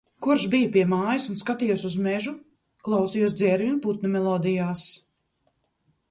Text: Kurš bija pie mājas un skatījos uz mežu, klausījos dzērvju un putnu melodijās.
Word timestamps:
Kurš 0.25 0.45
bija 0.51 0.69
pie 0.75 0.83
mājas 0.93 1.25
un 1.33 1.37
skatījos 1.41 1.83
uz 1.89 1.97
mežu, 2.05 2.33
klausījos 2.87 3.35
dzērvju 3.41 3.71
un 3.73 3.77
putnu 3.83 4.11
melodijās. 4.15 4.87